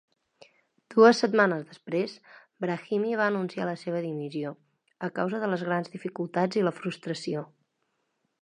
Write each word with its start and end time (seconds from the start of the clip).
Dues 0.93 1.19
setmanes 1.23 1.65
després, 1.73 2.15
Brahimi 2.65 3.13
va 3.21 3.27
anunciar 3.33 3.69
la 3.71 3.77
seva 3.83 4.01
dimissió, 4.07 4.55
a 5.09 5.13
causa 5.21 5.43
de 5.45 5.51
les 5.55 5.69
grans 5.71 5.95
dificultats 5.99 6.63
i 6.63 6.69
la 6.69 6.77
frustració. 6.83 7.49